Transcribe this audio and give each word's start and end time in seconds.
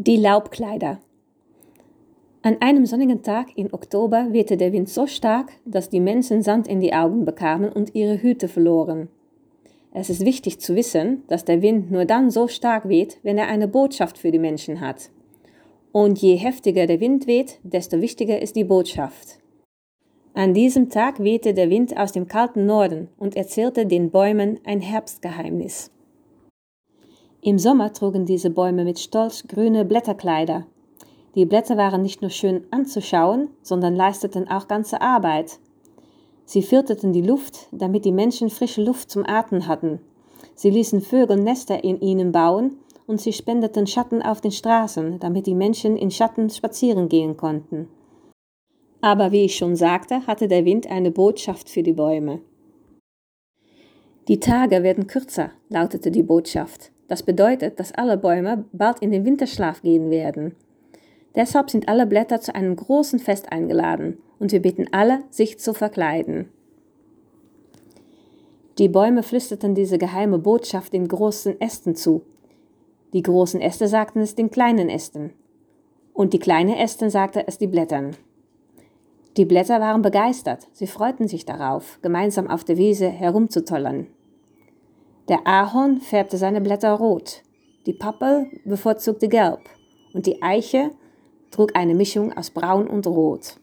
Die 0.00 0.16
Laubkleider. 0.16 1.00
An 2.42 2.58
einem 2.60 2.86
sonnigen 2.86 3.24
Tag 3.24 3.48
im 3.56 3.74
Oktober 3.74 4.28
wehte 4.30 4.56
der 4.56 4.72
Wind 4.72 4.88
so 4.88 5.08
stark, 5.08 5.50
dass 5.64 5.88
die 5.88 5.98
Menschen 5.98 6.40
Sand 6.40 6.68
in 6.68 6.78
die 6.78 6.94
Augen 6.94 7.24
bekamen 7.24 7.72
und 7.72 7.96
ihre 7.96 8.22
Hüte 8.22 8.46
verloren. 8.46 9.08
Es 9.92 10.08
ist 10.08 10.24
wichtig 10.24 10.60
zu 10.60 10.76
wissen, 10.76 11.24
dass 11.26 11.44
der 11.44 11.62
Wind 11.62 11.90
nur 11.90 12.04
dann 12.04 12.30
so 12.30 12.46
stark 12.46 12.88
weht, 12.88 13.18
wenn 13.24 13.38
er 13.38 13.48
eine 13.48 13.66
Botschaft 13.66 14.18
für 14.18 14.30
die 14.30 14.38
Menschen 14.38 14.80
hat. 14.80 15.10
Und 15.90 16.22
je 16.22 16.36
heftiger 16.36 16.86
der 16.86 17.00
Wind 17.00 17.26
weht, 17.26 17.58
desto 17.64 18.00
wichtiger 18.00 18.40
ist 18.40 18.54
die 18.54 18.62
Botschaft. 18.62 19.40
An 20.32 20.54
diesem 20.54 20.90
Tag 20.90 21.18
wehte 21.18 21.54
der 21.54 21.70
Wind 21.70 21.96
aus 21.96 22.12
dem 22.12 22.28
kalten 22.28 22.66
Norden 22.66 23.08
und 23.18 23.34
erzählte 23.34 23.84
den 23.84 24.12
Bäumen 24.12 24.60
ein 24.64 24.80
Herbstgeheimnis. 24.80 25.90
Im 27.40 27.58
Sommer 27.58 27.92
trugen 27.92 28.26
diese 28.26 28.50
Bäume 28.50 28.84
mit 28.84 28.98
Stolz 28.98 29.44
grüne 29.46 29.84
Blätterkleider. 29.84 30.66
Die 31.36 31.46
Blätter 31.46 31.76
waren 31.76 32.02
nicht 32.02 32.20
nur 32.20 32.30
schön 32.30 32.64
anzuschauen, 32.72 33.48
sondern 33.62 33.94
leisteten 33.94 34.48
auch 34.48 34.66
ganze 34.66 35.00
Arbeit. 35.00 35.60
Sie 36.44 36.62
filterten 36.62 37.12
die 37.12 37.22
Luft, 37.22 37.68
damit 37.70 38.04
die 38.04 38.12
Menschen 38.12 38.50
frische 38.50 38.82
Luft 38.82 39.10
zum 39.10 39.24
Atmen 39.24 39.68
hatten. 39.68 40.00
Sie 40.56 40.70
ließen 40.70 41.00
Vögel 41.00 41.36
Nester 41.36 41.84
in 41.84 42.00
ihnen 42.00 42.32
bauen 42.32 42.78
und 43.06 43.20
sie 43.20 43.32
spendeten 43.32 43.86
Schatten 43.86 44.20
auf 44.20 44.40
den 44.40 44.50
Straßen, 44.50 45.20
damit 45.20 45.46
die 45.46 45.54
Menschen 45.54 45.96
in 45.96 46.10
Schatten 46.10 46.50
spazieren 46.50 47.08
gehen 47.08 47.36
konnten. 47.36 47.88
Aber 49.00 49.30
wie 49.30 49.44
ich 49.44 49.56
schon 49.56 49.76
sagte, 49.76 50.26
hatte 50.26 50.48
der 50.48 50.64
Wind 50.64 50.88
eine 50.90 51.12
Botschaft 51.12 51.70
für 51.70 51.84
die 51.84 51.92
Bäume. 51.92 52.40
Die 54.26 54.40
Tage 54.40 54.82
werden 54.82 55.06
kürzer, 55.06 55.52
lautete 55.68 56.10
die 56.10 56.24
Botschaft. 56.24 56.90
Das 57.08 57.22
bedeutet, 57.22 57.80
dass 57.80 57.92
alle 57.92 58.18
Bäume 58.18 58.64
bald 58.72 59.00
in 59.00 59.10
den 59.10 59.24
Winterschlaf 59.24 59.82
gehen 59.82 60.10
werden. 60.10 60.54
Deshalb 61.34 61.70
sind 61.70 61.88
alle 61.88 62.06
Blätter 62.06 62.40
zu 62.40 62.54
einem 62.54 62.76
großen 62.76 63.18
Fest 63.18 63.50
eingeladen 63.50 64.18
und 64.38 64.52
wir 64.52 64.62
bitten 64.62 64.86
alle, 64.92 65.20
sich 65.30 65.58
zu 65.58 65.74
verkleiden. 65.74 66.48
Die 68.78 68.88
Bäume 68.88 69.22
flüsterten 69.22 69.74
diese 69.74 69.98
geheime 69.98 70.38
Botschaft 70.38 70.92
den 70.92 71.08
großen 71.08 71.60
Ästen 71.60 71.96
zu. 71.96 72.22
Die 73.12 73.22
großen 73.22 73.60
Äste 73.60 73.88
sagten 73.88 74.20
es 74.20 74.34
den 74.34 74.50
kleinen 74.50 74.88
Ästen. 74.88 75.32
Und 76.12 76.32
die 76.32 76.38
kleinen 76.38 76.76
Ästen 76.76 77.10
sagten 77.10 77.42
es 77.46 77.58
die 77.58 77.66
Blättern. 77.66 78.16
Die 79.36 79.44
Blätter 79.44 79.80
waren 79.80 80.02
begeistert, 80.02 80.66
sie 80.72 80.86
freuten 80.86 81.28
sich 81.28 81.44
darauf, 81.44 81.98
gemeinsam 82.02 82.48
auf 82.48 82.64
der 82.64 82.76
Wiese 82.76 83.08
herumzutollern. 83.08 84.08
Der 85.28 85.46
Ahorn 85.46 86.00
färbte 86.00 86.38
seine 86.38 86.62
Blätter 86.62 86.92
rot, 86.92 87.42
die 87.84 87.92
Pappel 87.92 88.46
bevorzugte 88.64 89.28
gelb 89.28 89.60
und 90.14 90.24
die 90.24 90.42
Eiche 90.42 90.90
trug 91.50 91.76
eine 91.76 91.94
Mischung 91.94 92.32
aus 92.34 92.48
braun 92.50 92.86
und 92.86 93.06
rot. 93.06 93.58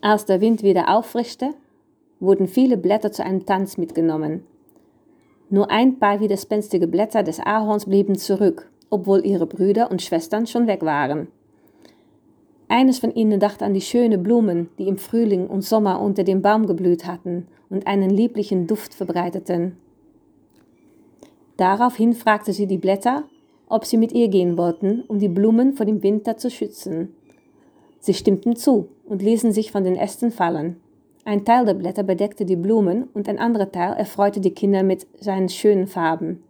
Als 0.00 0.26
der 0.26 0.40
Wind 0.40 0.62
wieder 0.62 0.96
auffrischte, 0.96 1.50
wurden 2.20 2.46
viele 2.46 2.76
Blätter 2.76 3.10
zu 3.10 3.24
einem 3.24 3.44
Tanz 3.44 3.78
mitgenommen. 3.78 4.46
Nur 5.50 5.72
ein 5.72 5.98
paar 5.98 6.20
widerspenstige 6.20 6.86
Blätter 6.86 7.24
des 7.24 7.40
Ahorns 7.40 7.86
blieben 7.86 8.16
zurück, 8.16 8.70
obwohl 8.90 9.26
ihre 9.26 9.46
Brüder 9.46 9.90
und 9.90 10.02
Schwestern 10.02 10.46
schon 10.46 10.68
weg 10.68 10.82
waren. 10.82 11.26
Eines 12.72 13.00
von 13.00 13.14
ihnen 13.14 13.38
dachte 13.38 13.66
an 13.66 13.74
die 13.74 13.82
schönen 13.82 14.22
Blumen, 14.22 14.70
die 14.78 14.88
im 14.88 14.96
Frühling 14.96 15.46
und 15.46 15.60
Sommer 15.60 16.00
unter 16.00 16.24
dem 16.24 16.40
Baum 16.40 16.66
geblüht 16.66 17.04
hatten 17.04 17.46
und 17.68 17.86
einen 17.86 18.08
lieblichen 18.08 18.66
Duft 18.66 18.94
verbreiteten. 18.94 19.76
Daraufhin 21.58 22.14
fragte 22.14 22.54
sie 22.54 22.66
die 22.66 22.78
Blätter, 22.78 23.24
ob 23.68 23.84
sie 23.84 23.98
mit 23.98 24.12
ihr 24.12 24.28
gehen 24.28 24.56
wollten, 24.56 25.02
um 25.06 25.18
die 25.18 25.28
Blumen 25.28 25.74
vor 25.74 25.84
dem 25.84 26.02
Winter 26.02 26.38
zu 26.38 26.48
schützen. 26.48 27.14
Sie 28.00 28.14
stimmten 28.14 28.56
zu 28.56 28.88
und 29.04 29.20
ließen 29.20 29.52
sich 29.52 29.70
von 29.70 29.84
den 29.84 29.96
Ästen 29.96 30.30
fallen. 30.30 30.76
Ein 31.26 31.44
Teil 31.44 31.66
der 31.66 31.74
Blätter 31.74 32.04
bedeckte 32.04 32.46
die 32.46 32.56
Blumen 32.56 33.10
und 33.12 33.28
ein 33.28 33.38
anderer 33.38 33.70
Teil 33.70 33.92
erfreute 33.98 34.40
die 34.40 34.52
Kinder 34.54 34.82
mit 34.82 35.06
seinen 35.20 35.50
schönen 35.50 35.88
Farben. 35.88 36.42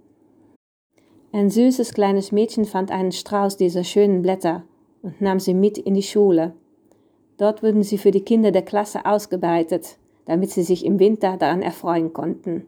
Ein 1.33 1.51
süßes 1.51 1.93
kleines 1.93 2.31
Mädchen 2.31 2.65
fand 2.65 2.93
einen 2.93 3.11
Strauß 3.11 3.57
dieser 3.57 3.83
schönen 3.83 4.23
Blätter 4.23 4.63
und 5.03 5.21
nahm 5.21 5.41
sie 5.41 5.55
mit 5.55 5.79
in 5.79 5.95
die 5.95 6.03
Schule. 6.03 6.55
Dort 7.39 7.63
wurden 7.63 7.83
sie 7.83 7.99
für 7.99 8.11
die 8.11 8.25
Kinder 8.25 8.53
der 8.53 8.63
Klasse 8.63 9.05
ausgebreitet, 9.05 9.99
damit 10.25 10.51
sie 10.51 10.63
sich 10.63 10.85
im 10.85 10.99
Winter 10.99 11.37
daran 11.37 11.63
erfreuen 11.63 12.13
konnten. 12.13 12.67